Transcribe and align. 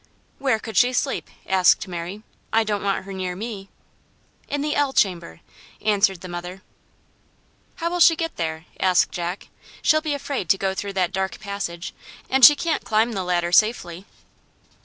"Where 0.39 0.57
could 0.57 0.77
she 0.77 0.93
sleep?" 0.93 1.29
asked 1.47 1.87
Mary. 1.87 2.23
"I 2.51 2.63
don't 2.63 2.81
want 2.81 3.05
her 3.05 3.13
near 3.13 3.35
me." 3.35 3.69
"In 4.47 4.61
the 4.63 4.73
L 4.75 4.93
chamber," 4.93 5.41
answered 5.79 6.21
the 6.21 6.27
mother. 6.27 6.63
"How'll 7.75 7.99
she 7.99 8.15
get 8.15 8.35
there?" 8.35 8.65
asked 8.79 9.11
Jack. 9.11 9.49
"She'll 9.83 10.01
be 10.01 10.15
afraid 10.15 10.49
to 10.49 10.57
go 10.57 10.73
through 10.73 10.93
that 10.93 11.11
dark 11.13 11.39
passage, 11.39 11.93
and 12.31 12.43
she 12.43 12.55
can't 12.55 12.83
climb 12.83 13.11
the 13.11 13.23
ladder 13.23 13.51
safely." 13.51 14.07